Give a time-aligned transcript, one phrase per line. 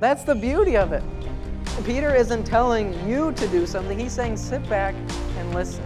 [0.00, 1.02] That's the beauty of it.
[1.84, 4.94] Peter isn't telling you to do something, he's saying sit back
[5.36, 5.84] and listen.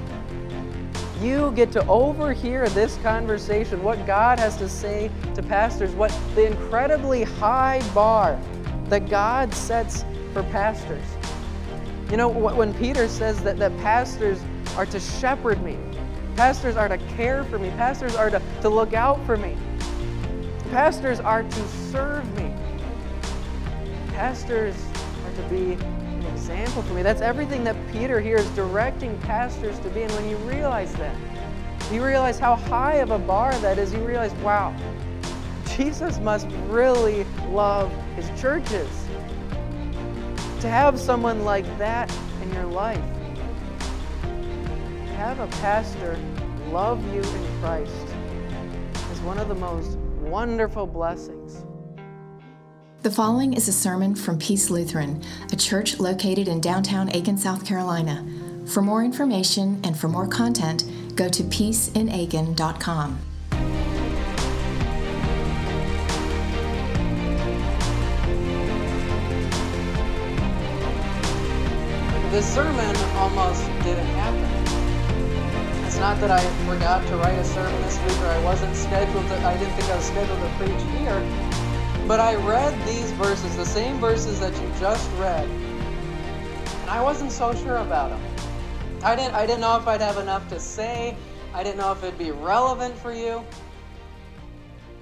[1.21, 6.47] You get to overhear this conversation, what God has to say to pastors, what the
[6.47, 8.39] incredibly high bar
[8.87, 11.05] that God sets for pastors.
[12.11, 14.41] You know, when Peter says that, that pastors
[14.77, 15.79] are to shepherd me,
[16.37, 19.57] pastors are to care for me, pastors are to, to look out for me,
[20.71, 22.42] pastors are to serve me,
[24.13, 24.75] pastors
[25.25, 27.03] are to be an example for me.
[27.03, 30.03] That's everything that Peter here is directing pastors to be.
[30.03, 31.17] And when you realize that,
[31.91, 34.75] you realize how high of a bar that is, you realize, wow,
[35.77, 38.89] Jesus must really love his churches
[40.61, 43.05] to have someone like that in your life,
[44.23, 46.19] to have a pastor
[46.69, 47.93] love you in Christ
[49.11, 51.65] is one of the most wonderful blessings.
[53.03, 57.67] The following is a sermon from Peace Lutheran, a church located in downtown Aiken, South
[57.67, 58.25] Carolina.
[58.65, 60.85] For more information and for more content,
[61.17, 63.19] go to peaceinaaiken.com.
[72.31, 75.85] this sermon almost didn't happen.
[75.85, 79.27] It's not that I forgot to write a sermon this week or I wasn't scheduled
[79.27, 81.52] to, I didn't think I was scheduled to preach here.
[82.07, 87.31] But I read these verses, the same verses that you just read, and I wasn't
[87.31, 88.21] so sure about them.
[89.05, 91.17] I didn't, I didn't know if I'd have enough to say.
[91.55, 93.45] I didn't know if it'd be relevant for you.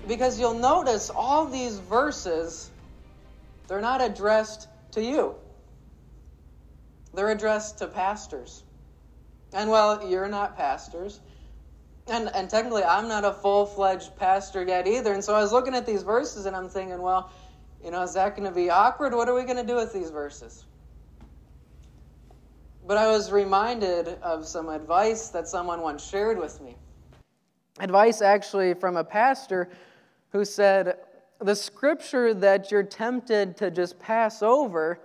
[0.09, 2.71] Because you'll notice all these verses,
[3.69, 5.35] they're not addressed to you.
[7.15, 8.65] They're addressed to pastors.
[9.53, 11.21] And well, you're not pastors.
[12.11, 15.13] And, and technically, I'm not a full fledged pastor yet either.
[15.13, 17.31] And so I was looking at these verses and I'm thinking, well,
[17.85, 19.15] you know, is that going to be awkward?
[19.15, 20.65] What are we going to do with these verses?
[22.85, 26.75] But I was reminded of some advice that someone once shared with me.
[27.79, 29.71] Advice actually from a pastor
[30.33, 30.97] who said,
[31.41, 34.99] The scripture that you're tempted to just pass over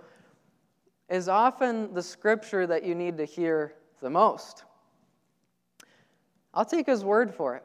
[1.08, 4.64] is often the scripture that you need to hear the most.
[6.56, 7.62] I'll take his word for it.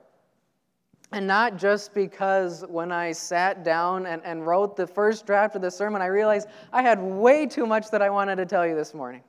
[1.14, 5.62] And not just because when I sat down and, and wrote the first draft of
[5.62, 8.76] the sermon, I realized I had way too much that I wanted to tell you
[8.76, 9.24] this morning.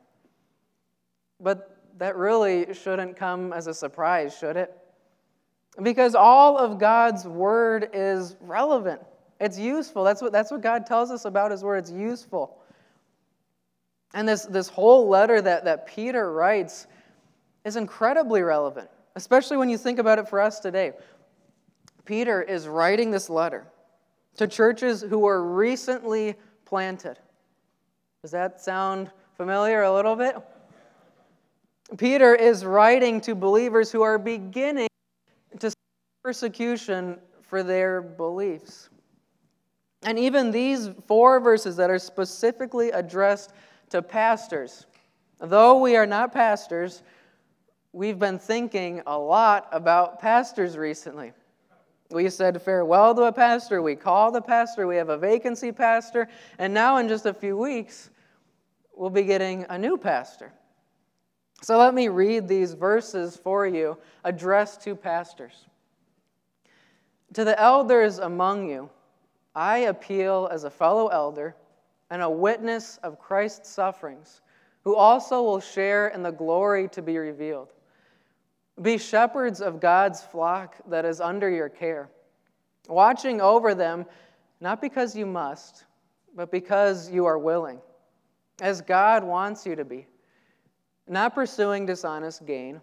[1.40, 4.76] But that really shouldn't come as a surprise, should it?
[5.82, 9.00] Because all of God's word is relevant.
[9.40, 10.04] It's useful.
[10.04, 11.78] That's what, that's what God tells us about his word.
[11.78, 12.58] It's useful.
[14.14, 16.86] And this, this whole letter that, that Peter writes
[17.64, 20.92] is incredibly relevant, especially when you think about it for us today.
[22.04, 23.66] Peter is writing this letter
[24.36, 26.34] to churches who were recently
[26.64, 27.18] planted.
[28.22, 30.36] Does that sound familiar a little bit?
[31.98, 34.88] Peter is writing to believers who are beginning
[35.58, 35.72] to
[36.22, 38.88] persecution for their beliefs.
[40.04, 43.52] And even these four verses that are specifically addressed
[43.90, 44.86] to pastors.
[45.40, 47.02] Though we are not pastors,
[47.92, 51.32] we've been thinking a lot about pastors recently.
[52.10, 56.28] We said farewell to a pastor, we called a pastor, we have a vacancy pastor,
[56.58, 58.10] and now in just a few weeks,
[58.94, 60.52] we'll be getting a new pastor.
[61.62, 65.66] So let me read these verses for you addressed to pastors.
[67.34, 68.90] To the elders among you,
[69.54, 71.54] I appeal as a fellow elder
[72.10, 74.42] and a witness of Christ's sufferings,
[74.84, 77.72] who also will share in the glory to be revealed.
[78.80, 82.08] Be shepherds of God's flock that is under your care,
[82.88, 84.06] watching over them,
[84.60, 85.84] not because you must,
[86.34, 87.80] but because you are willing,
[88.60, 90.06] as God wants you to be,
[91.06, 92.80] not pursuing dishonest gain,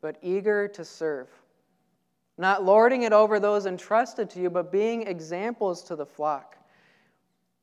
[0.00, 1.28] but eager to serve,
[2.36, 6.56] not lording it over those entrusted to you, but being examples to the flock.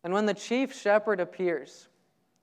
[0.05, 1.89] And when the chief shepherd appears,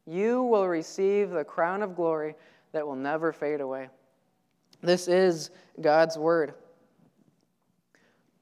[0.07, 2.35] you will receive the crown of glory
[2.73, 3.89] that will never fade away.
[4.83, 5.51] This is
[5.81, 6.55] God's word.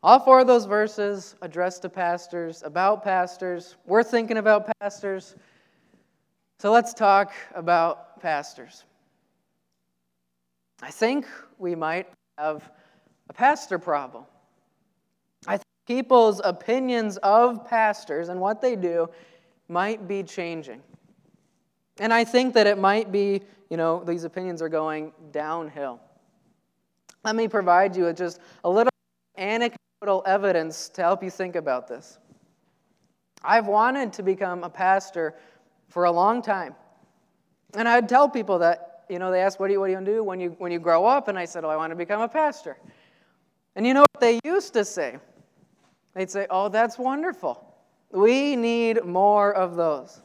[0.03, 3.77] All four of those verses addressed to pastors, about pastors.
[3.87, 5.35] We're thinking about pastors.
[6.59, 8.85] So let's talk about pastors.
[10.83, 11.27] I think
[11.59, 12.71] we might have
[13.31, 14.25] a pastor problem.
[15.47, 19.09] I think people's opinions of pastors and what they do
[19.69, 20.83] might be changing.
[21.99, 23.41] And I think that it might be,
[23.71, 26.01] you know, these opinions are going downhill.
[27.25, 28.93] Let me provide you with just a little
[29.39, 32.19] anecdotal evidence to help you think about this.
[33.43, 35.35] I've wanted to become a pastor
[35.89, 36.75] for a long time.
[37.75, 39.97] And I'd tell people that, you know, they ask, what do you, what do you
[39.97, 41.29] want to do when you, when you grow up?
[41.29, 42.77] And I said, oh, I want to become a pastor.
[43.75, 45.19] And you know what they used to say?
[46.15, 47.75] They'd say, oh, that's wonderful.
[48.13, 50.21] We need more of those.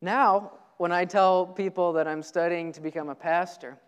[0.00, 3.78] Now, when I tell people that I'm studying to become a pastor,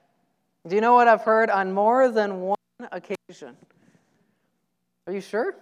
[0.66, 2.56] do you know what I've heard on more than one
[2.90, 3.56] occasion?
[5.06, 5.54] Are you sure?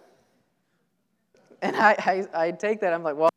[1.61, 3.31] And I, I, I take that, I'm like, well,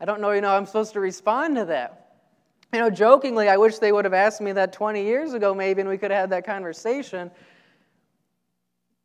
[0.00, 2.16] I don't know, you know, I'm supposed to respond to that.
[2.72, 5.80] You know, jokingly, I wish they would have asked me that 20 years ago, maybe,
[5.80, 7.30] and we could have had that conversation.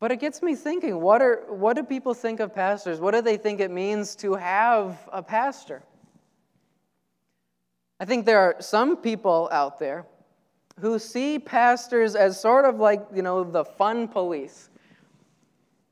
[0.00, 3.00] But it gets me thinking what, are, what do people think of pastors?
[3.00, 5.82] What do they think it means to have a pastor?
[8.00, 10.06] I think there are some people out there
[10.80, 14.70] who see pastors as sort of like, you know, the fun police.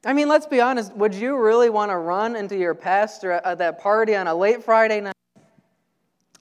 [0.05, 0.95] I mean, let's be honest.
[0.97, 4.63] Would you really want to run into your pastor at that party on a late
[4.63, 5.15] Friday night?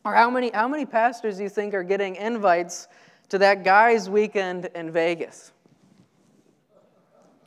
[0.03, 2.87] Or how many, how many pastors do you think are getting invites
[3.29, 5.51] to that guy's weekend in Vegas?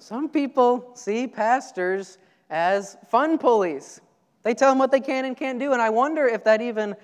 [0.01, 2.19] Some people see pastors
[2.51, 4.01] as fun police.
[4.43, 5.73] They tell them what they can and can't do.
[5.73, 6.97] And I wonder if that even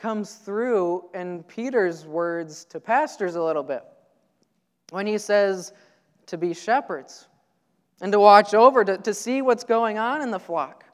[0.00, 3.84] comes through in Peter's words to pastors a little bit
[4.90, 5.72] when he says
[6.26, 7.28] to be shepherds
[8.00, 10.84] and to watch over, to, to see what's going on in the flock.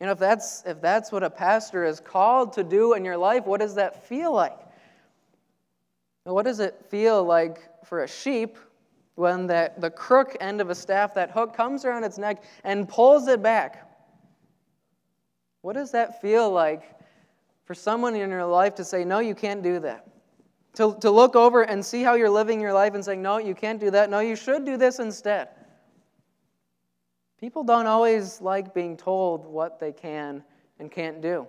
[0.00, 3.16] You know, if that's, if that's what a pastor is called to do in your
[3.16, 4.58] life, what does that feel like?
[6.24, 8.58] What does it feel like for a sheep
[9.14, 12.88] when that, the crook end of a staff, that hook, comes around its neck and
[12.88, 13.88] pulls it back?
[15.60, 16.82] What does that feel like
[17.64, 20.06] for someone in your life to say, No, you can't do that?
[20.74, 23.54] To, to look over and see how you're living your life and saying, No, you
[23.54, 24.10] can't do that.
[24.10, 25.48] No, you should do this instead.
[27.38, 30.42] People don't always like being told what they can
[30.78, 31.46] and can't do.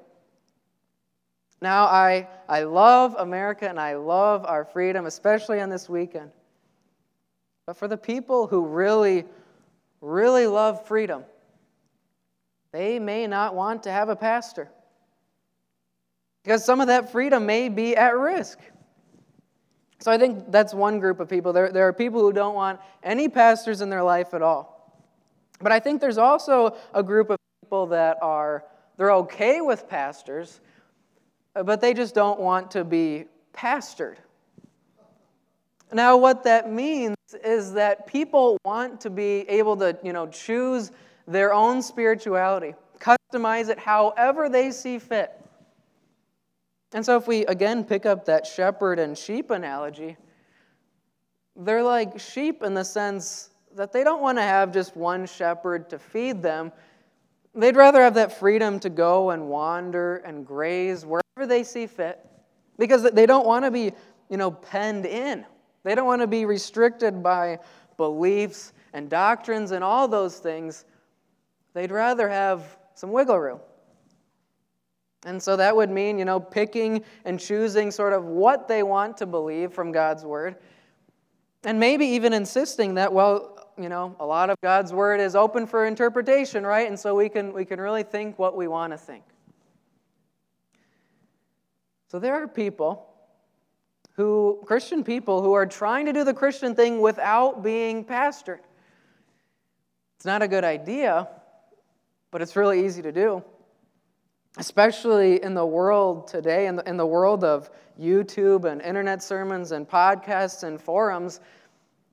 [1.61, 6.31] Now, I, I love America and I love our freedom, especially on this weekend.
[7.65, 9.25] But for the people who really,
[10.01, 11.23] really love freedom,
[12.71, 14.69] they may not want to have a pastor.
[16.45, 18.59] Because some of that freedom may be at risk.
[19.97, 21.51] So I think that's one group of people.
[21.51, 25.01] There, there are people who don't want any pastors in their life at all.
[25.59, 28.63] But I think there's also a group of people that are
[28.95, 30.61] they're okay with pastors,
[31.55, 34.17] but they just don't want to be pastored.
[35.91, 40.91] Now, what that means is that people want to be able to, you know, choose
[41.27, 45.41] their own spirituality, customize it however they see fit.
[46.95, 50.15] And so, if we again pick up that shepherd and sheep analogy,
[51.57, 55.89] they're like sheep in the sense that they don't want to have just one shepherd
[55.89, 56.71] to feed them.
[57.53, 62.25] They'd rather have that freedom to go and wander and graze wherever they see fit
[62.79, 63.91] because they don't want to be,
[64.29, 65.45] you know, penned in.
[65.83, 67.59] They don't want to be restricted by
[67.97, 70.85] beliefs and doctrines and all those things.
[71.73, 73.59] They'd rather have some wiggle room.
[75.25, 79.17] And so that would mean, you know, picking and choosing sort of what they want
[79.17, 80.55] to believe from God's word.
[81.63, 85.65] And maybe even insisting that, well, you know, a lot of God's word is open
[85.65, 86.87] for interpretation, right?
[86.87, 89.23] And so we can, we can really think what we want to think.
[92.07, 93.07] So there are people
[94.13, 98.59] who, Christian people, who are trying to do the Christian thing without being pastored.
[100.17, 101.27] It's not a good idea,
[102.29, 103.43] but it's really easy to do
[104.57, 107.69] especially in the world today, in the, in the world of
[107.99, 111.39] YouTube and internet sermons and podcasts and forums,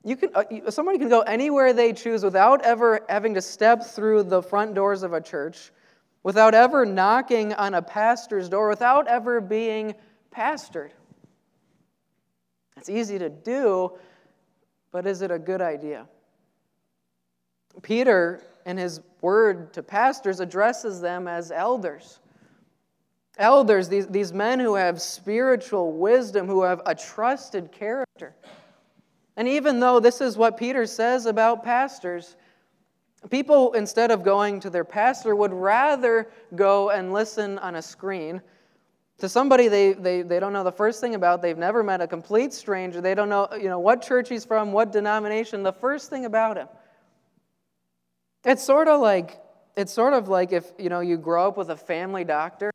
[0.03, 4.23] you can, uh, somebody can go anywhere they choose without ever having to step through
[4.23, 5.71] the front doors of a church,
[6.23, 9.95] without ever knocking on a pastor's door, without ever being
[10.35, 10.91] pastored.
[12.75, 13.93] It's easy to do,
[14.91, 16.05] but is it a good idea?
[17.81, 22.19] Peter, in his word to pastors, addresses them as elders.
[23.37, 28.35] Elders, these, these men who have spiritual wisdom, who have a trusted character.
[29.35, 32.35] And even though this is what Peter says about pastors,
[33.31, 38.41] people, instead of going to their pastor, would rather go and listen on a screen
[39.17, 41.41] to somebody they, they, they don't know the first thing about.
[41.41, 43.01] They've never met a complete stranger.
[43.01, 46.57] They don't know, you know what church he's from, what denomination, the first thing about
[46.57, 46.67] him.
[48.45, 49.39] It's sort of like
[49.75, 52.72] it's sort of like if you know you grow up with a family doctor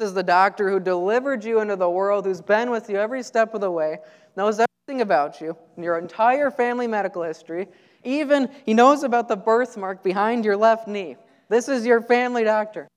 [0.00, 3.54] is the doctor who delivered you into the world, who's been with you every step
[3.54, 3.98] of the way,
[4.36, 7.68] knows everything about you, your entire family medical history.
[8.04, 11.16] Even he knows about the birthmark behind your left knee.
[11.48, 12.88] This is your family doctor.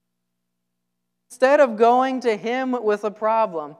[1.31, 3.75] Instead of going to him with a problem,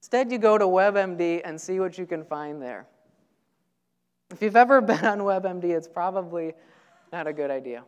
[0.00, 2.86] instead you go to WebMD and see what you can find there.
[4.30, 6.54] If you've ever been on WebMD, it's probably
[7.12, 7.84] not a good idea.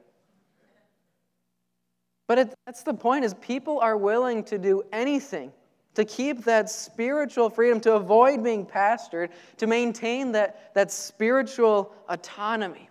[2.30, 5.50] But it, that's the point is people are willing to do anything
[5.94, 12.88] to keep that spiritual freedom, to avoid being pastored, to maintain that, that spiritual autonomy.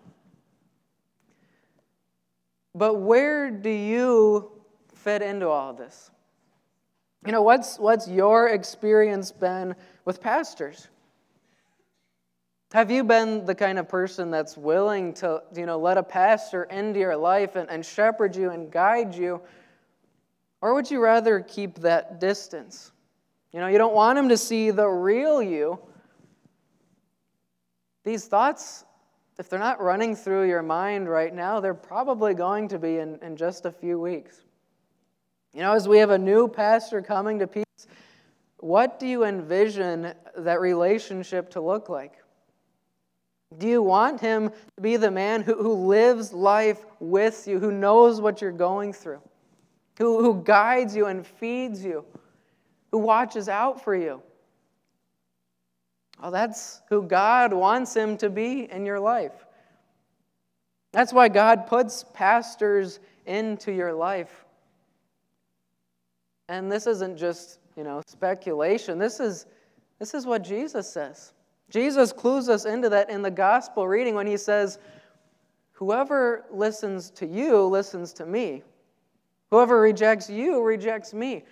[2.76, 4.52] But where do you
[4.94, 6.12] fit into all of this?
[7.26, 10.90] You know, what's, what's your experience been with pastors?
[12.72, 16.66] Have you been the kind of person that's willing to, you know, let a pastor
[16.66, 19.42] into your life and, and shepherd you and guide you?
[20.62, 22.92] Or would you rather keep that distance?
[23.52, 25.80] You know, you don't want him to see the real you.
[28.04, 28.86] These thoughts,
[29.40, 33.18] if they're not running through your mind right now, they're probably going to be in,
[33.24, 34.42] in just a few weeks.
[35.54, 37.88] You know, as we have a new pastor coming to peace,
[38.58, 42.20] what do you envision that relationship to look like?
[43.58, 47.72] Do you want him to be the man who, who lives life with you, who
[47.72, 49.22] knows what you're going through,
[49.98, 52.06] who, who guides you and feeds you,
[52.92, 54.22] who watches out for you?
[56.22, 59.46] Well, that's who God wants him to be in your life.
[60.92, 64.46] That's why God puts pastors into your life.
[66.50, 68.98] And this isn't just, you know, speculation.
[68.98, 69.46] This is,
[70.00, 71.34] this is what Jesus says.
[71.70, 74.80] Jesus clues us into that in the gospel reading when he says,
[75.74, 78.64] Whoever listens to you listens to me.
[79.52, 81.44] Whoever rejects you rejects me.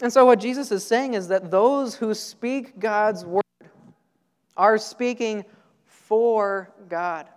[0.00, 3.42] And so, what Jesus is saying is that those who speak God's word
[4.56, 5.44] are speaking
[5.84, 7.28] for God.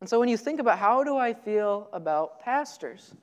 [0.00, 3.14] And so, when you think about how do I feel about pastors,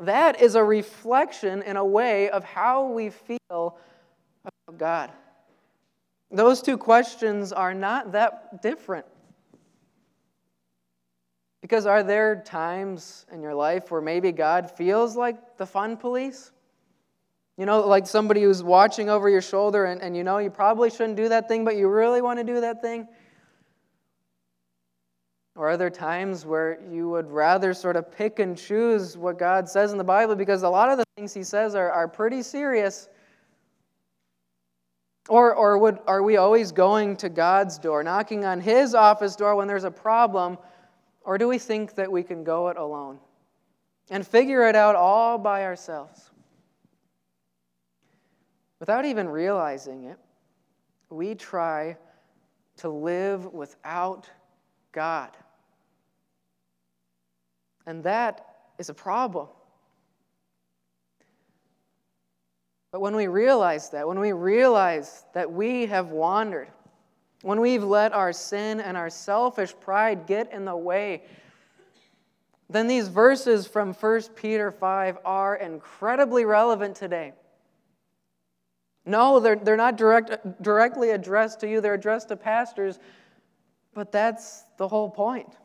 [0.00, 3.78] that is a reflection in a way of how we feel
[4.78, 5.10] God?
[6.30, 9.06] Those two questions are not that different.
[11.62, 16.52] Because are there times in your life where maybe God feels like the fun police?
[17.56, 20.90] You know, like somebody who's watching over your shoulder and, and you know you probably
[20.90, 23.08] shouldn't do that thing, but you really want to do that thing?
[25.56, 29.68] Or are there times where you would rather sort of pick and choose what God
[29.68, 32.42] says in the Bible because a lot of the things He says are, are pretty
[32.42, 33.08] serious?
[35.28, 39.56] Or, or would, are we always going to God's door, knocking on His office door
[39.56, 40.58] when there's a problem?
[41.22, 43.18] Or do we think that we can go it alone
[44.10, 46.30] and figure it out all by ourselves?
[48.80, 50.18] Without even realizing it,
[51.08, 51.96] we try
[52.76, 54.28] to live without
[54.92, 55.34] God.
[57.86, 58.46] And that
[58.78, 59.48] is a problem.
[62.94, 66.68] But when we realize that, when we realize that we have wandered,
[67.42, 71.24] when we've let our sin and our selfish pride get in the way,
[72.70, 77.32] then these verses from 1 Peter 5 are incredibly relevant today.
[79.04, 83.00] No, they're, they're not direct, directly addressed to you, they're addressed to pastors,
[83.92, 85.56] but that's the whole point.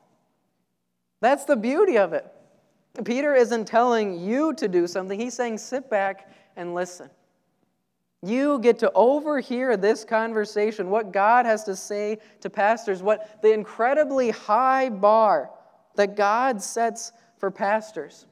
[1.21, 2.25] That's the beauty of it.
[3.05, 7.07] Peter isn't telling you to do something, he's saying, sit back and listen.
[8.21, 13.53] You get to overhear this conversation, what God has to say to pastors, what the
[13.53, 15.49] incredibly high bar
[15.95, 18.25] that God sets for pastors.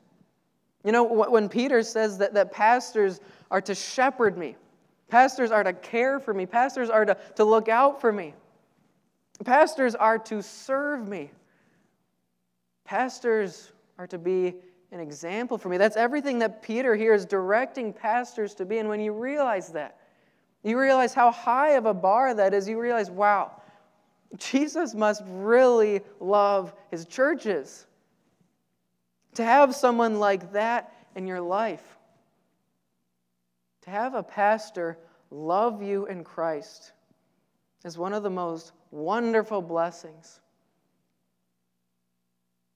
[0.84, 4.56] You know, when Peter says that, that pastors are to shepherd me,
[5.10, 8.34] pastors are to care for me, pastors are to, to look out for me,
[9.46, 11.32] pastors are to serve me,
[12.84, 14.56] pastors are to be
[14.91, 15.77] an example for me.
[15.77, 18.77] That's everything that Peter here is directing pastors to be.
[18.77, 19.98] And when you realize that,
[20.63, 23.62] you realize how high of a bar that is, you realize, wow,
[24.38, 27.86] Jesus must really love his churches.
[29.36, 31.98] To have someone like that in your life,
[33.84, 34.98] to have a pastor
[35.29, 36.91] love you in Christ,
[37.86, 40.39] is one of the most wonderful blessings.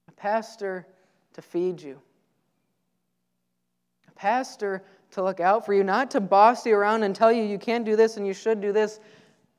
[0.08, 0.86] A pastor
[1.34, 2.00] to feed you.
[4.08, 7.44] A pastor to look out for you, not to boss you around and tell you
[7.44, 9.00] you can't do this and you should do this,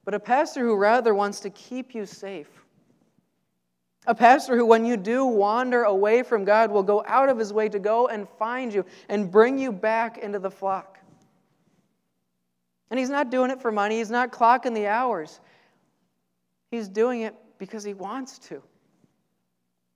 [0.05, 2.49] but a pastor who rather wants to keep you safe.
[4.07, 7.53] A pastor who, when you do wander away from God, will go out of his
[7.53, 10.99] way to go and find you and bring you back into the flock.
[12.91, 15.41] And he's not doing it for money, he's not clocking the hours.
[16.71, 18.63] He's doing it because he wants to.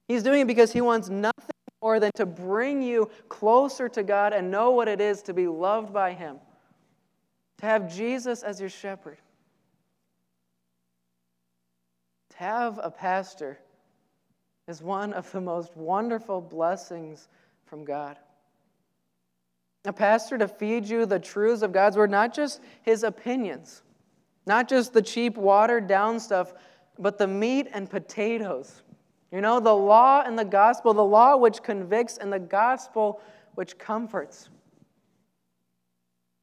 [0.09, 4.33] He's doing it because he wants nothing more than to bring you closer to God
[4.33, 6.39] and know what it is to be loved by him,
[7.59, 9.19] to have Jesus as your shepherd,
[12.31, 13.59] to have a pastor
[14.69, 17.29] is one of the most wonderful blessings
[17.67, 18.17] from God.
[19.85, 23.83] A pastor to feed you the truths of God's word, not just his opinions,
[24.45, 26.53] not just the cheap, watered down stuff,
[26.99, 28.83] but the meat and potatoes.
[29.33, 33.21] You know, the law and the gospel, the law which convicts and the gospel
[33.55, 34.49] which comforts.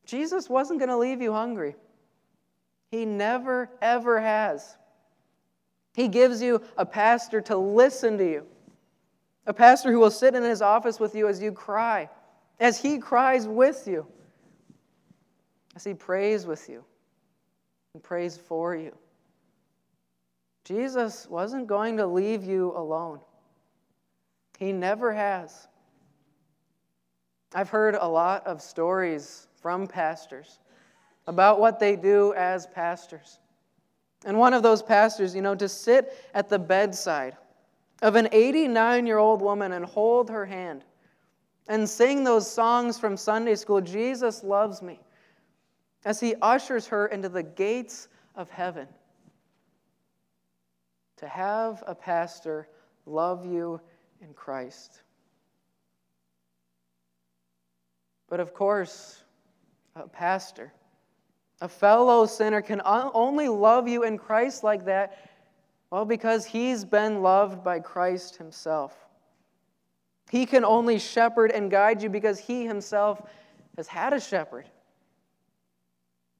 [0.05, 1.75] Jesus wasn't going to leave you hungry.
[2.91, 4.77] He never, ever has.
[5.95, 8.45] He gives you a pastor to listen to you,
[9.47, 12.09] a pastor who will sit in his office with you as you cry,
[12.59, 14.05] as he cries with you,
[15.75, 16.83] as he prays with you
[17.93, 18.95] and prays for you.
[20.63, 23.19] Jesus wasn't going to leave you alone.
[24.57, 25.67] He never has.
[27.53, 30.59] I've heard a lot of stories from pastors
[31.27, 33.39] about what they do as pastors.
[34.25, 37.35] And one of those pastors, you know, to sit at the bedside
[38.01, 40.83] of an 89 year old woman and hold her hand
[41.67, 44.99] and sing those songs from Sunday school, Jesus loves me,
[46.05, 48.87] as he ushers her into the gates of heaven.
[51.23, 52.67] To have a pastor
[53.05, 53.79] love you
[54.19, 55.03] in Christ.
[58.27, 59.23] But of course,
[59.95, 60.73] a pastor
[61.61, 65.29] a fellow sinner can only love you in Christ like that,
[65.91, 68.93] well, because he's been loved by Christ himself.
[70.29, 73.21] He can only shepherd and guide you because he himself
[73.77, 74.65] has had a shepherd.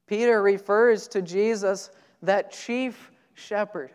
[0.08, 1.89] Peter refers to Jesus,
[2.22, 3.93] that chief shepherd.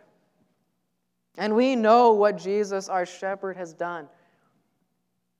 [1.39, 4.09] And we know what Jesus, our shepherd, has done.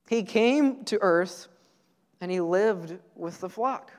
[0.07, 1.49] He came to earth
[2.21, 3.91] and he lived with the flock.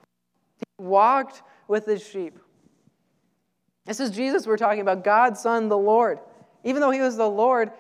[0.57, 2.39] He walked with his sheep.
[3.85, 6.21] This is Jesus we're talking about, God's Son, the Lord.
[6.65, 7.71] Even though he was the Lord,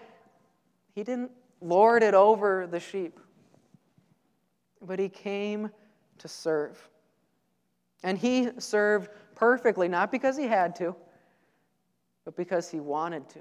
[0.94, 1.30] he didn't
[1.62, 3.18] lord it over the sheep,
[4.82, 5.70] but he came
[6.18, 6.90] to serve.
[8.02, 10.94] And he served perfectly, not because he had to,
[12.26, 13.40] but because he wanted to.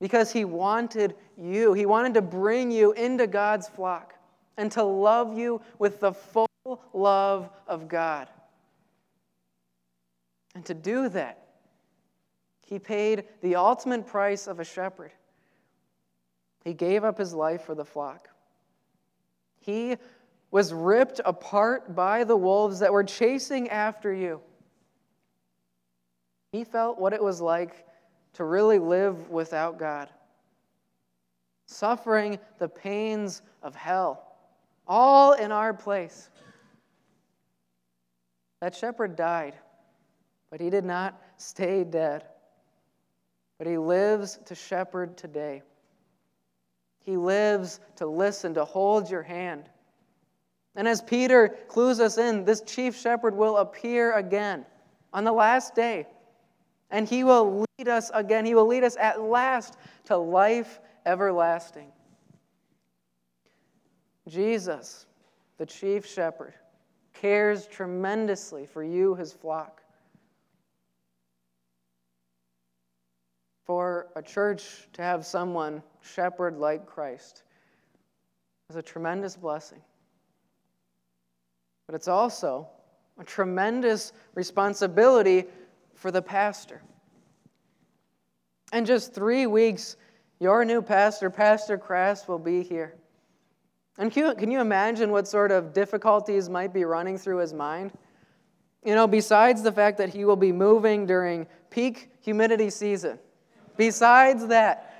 [0.00, 1.72] Because he wanted you.
[1.72, 4.14] He wanted to bring you into God's flock
[4.56, 6.48] and to love you with the full
[6.92, 8.28] love of God.
[10.54, 11.46] And to do that,
[12.66, 15.12] he paid the ultimate price of a shepherd.
[16.64, 18.28] He gave up his life for the flock.
[19.60, 19.96] He
[20.50, 24.40] was ripped apart by the wolves that were chasing after you.
[26.52, 27.86] He felt what it was like
[28.34, 30.08] to really live without God,
[31.66, 34.36] suffering the pains of hell,
[34.86, 36.30] all in our place.
[38.60, 39.54] That shepherd died.
[40.50, 42.24] But he did not stay dead,
[43.56, 45.62] but he lives to shepherd today.
[47.04, 49.70] He lives to listen, to hold your hand.
[50.74, 54.66] And as Peter clues us in, this chief shepherd will appear again
[55.12, 56.06] on the last day.
[56.90, 58.44] And he will lead us again.
[58.44, 59.76] He will lead us at last
[60.06, 61.92] to life everlasting.
[64.28, 65.06] Jesus,
[65.58, 66.54] the chief shepherd,
[67.12, 69.82] cares tremendously for you, his flock.
[73.70, 77.44] for a church to have someone shepherd like Christ
[78.68, 79.80] is a tremendous blessing.
[81.86, 82.66] But it's also
[83.20, 85.44] a tremendous responsibility
[86.00, 86.82] for the pastor.
[88.72, 89.96] In just three weeks,
[90.40, 92.94] your new pastor, Pastor Crass, will be here.
[93.98, 97.52] And can you, can you imagine what sort of difficulties might be running through his
[97.52, 97.92] mind?
[98.82, 103.18] You know, besides the fact that he will be moving during peak humidity season
[103.80, 104.92] Besides that,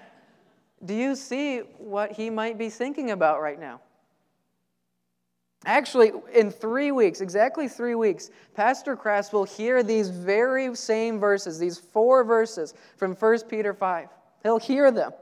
[0.82, 3.82] do you see what he might be thinking about right now?
[5.66, 11.58] Actually, in three weeks, exactly three weeks, Pastor Crass will hear these very same verses,
[11.58, 14.08] these four verses from 1 Peter 5.
[14.42, 15.12] He'll hear them.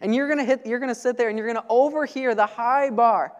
[0.00, 3.32] And you're to hit you're to sit there and you're to overhear the high bar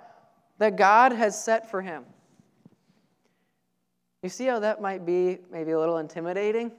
[0.59, 2.05] that God has set for him.
[4.23, 6.71] You see how that might be maybe a little intimidating?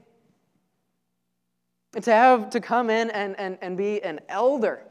[2.02, 4.84] to have to come in and, and, and be an elder.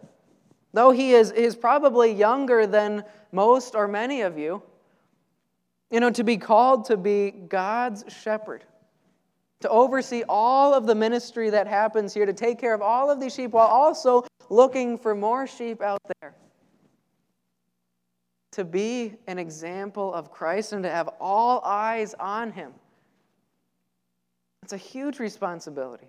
[0.72, 4.62] Though he is, is probably younger than most or many of you,
[5.90, 8.64] you know, to be called to be God's shepherd,
[9.60, 13.20] to oversee all of the ministry that happens here, to take care of all of
[13.20, 16.34] these sheep while also looking for more sheep out there.
[18.52, 22.72] To be an example of Christ and to have all eyes on him.
[24.62, 26.08] It's a huge responsibility.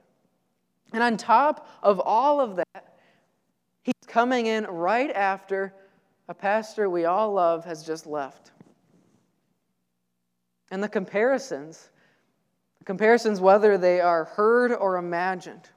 [0.93, 2.97] And on top of all of that,
[3.83, 5.73] he's coming in right after
[6.29, 8.51] a pastor we all love has just left.
[10.71, 11.89] And the comparisons,
[12.85, 15.69] comparisons whether they are heard or imagined,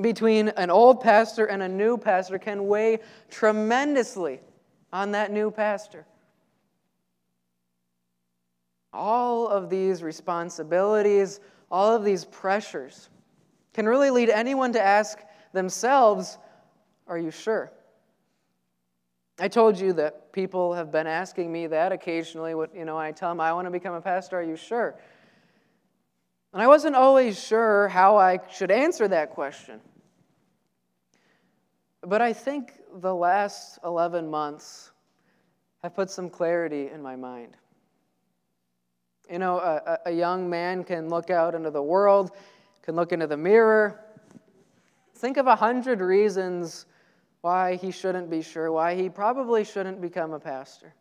[0.00, 3.00] between an old pastor and a new pastor can weigh
[3.30, 4.40] tremendously
[4.92, 6.06] on that new pastor.
[8.92, 13.08] All of these responsibilities, all of these pressures
[13.74, 15.18] can really lead anyone to ask
[15.52, 16.38] themselves,
[17.06, 17.72] Are you sure?
[19.38, 22.54] I told you that people have been asking me that occasionally.
[22.54, 24.38] What, you know, I tell them, I want to become a pastor.
[24.38, 24.98] Are you sure?
[26.54, 29.80] And I wasn't always sure how I should answer that question.
[32.00, 34.92] But I think the last 11 months
[35.82, 37.56] have put some clarity in my mind.
[39.30, 42.30] You know, a, a young man can look out into the world,
[42.80, 44.00] can look into the mirror,
[45.16, 46.86] think of a hundred reasons
[47.40, 50.94] why he shouldn't be sure, why he probably shouldn't become a pastor.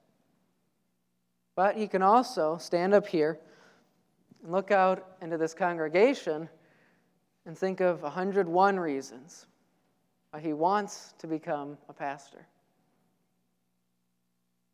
[1.56, 3.40] But he can also stand up here
[4.44, 6.50] and look out into this congregation
[7.46, 9.48] and think of 101 reasons
[10.32, 12.46] why he wants to become a pastor.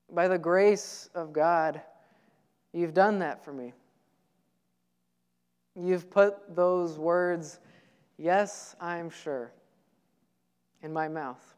[0.10, 1.82] By the grace of God,
[2.74, 3.74] you've done that for me.
[5.76, 7.60] You've put those words,
[8.18, 9.54] yes, I'm sure,
[10.84, 11.56] in my mouth.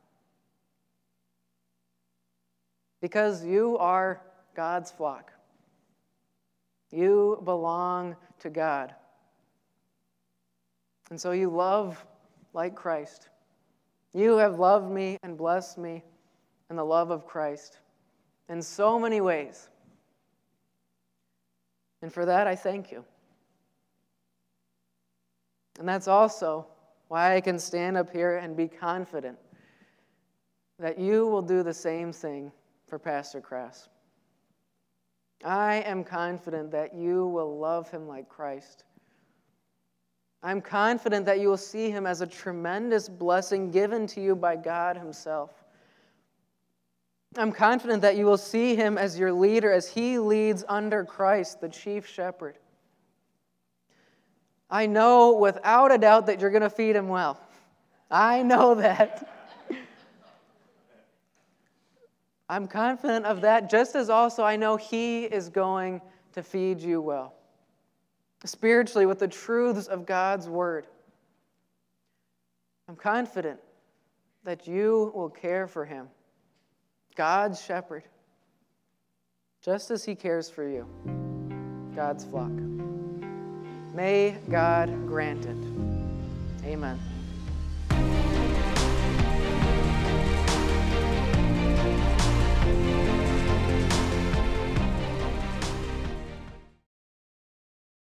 [3.01, 4.21] Because you are
[4.55, 5.31] God's flock.
[6.91, 8.93] You belong to God.
[11.09, 12.03] And so you love
[12.53, 13.29] like Christ.
[14.13, 16.03] You have loved me and blessed me
[16.69, 17.79] in the love of Christ
[18.49, 19.69] in so many ways.
[22.01, 23.03] And for that, I thank you.
[25.79, 26.67] And that's also
[27.13, 29.37] why I can stand up here and be confident
[30.79, 32.51] that you will do the same thing
[32.87, 33.87] for Pastor Crass.
[35.45, 38.85] I am confident that you will love him like Christ.
[40.41, 44.55] I'm confident that you will see him as a tremendous blessing given to you by
[44.55, 45.51] God Himself.
[47.37, 51.61] I'm confident that you will see him as your leader as he leads under Christ,
[51.61, 52.57] the chief shepherd.
[54.73, 57.39] I know without a doubt that you're going to feed him well.
[58.09, 59.29] I know that.
[62.49, 66.01] I'm confident of that, just as also I know he is going
[66.33, 67.35] to feed you well
[68.45, 70.87] spiritually with the truths of God's word.
[72.89, 73.59] I'm confident
[74.43, 76.07] that you will care for him,
[77.15, 78.03] God's shepherd,
[79.61, 80.85] just as he cares for you,
[81.95, 82.51] God's flock.
[83.93, 85.57] May God grant it.
[86.65, 86.99] Amen.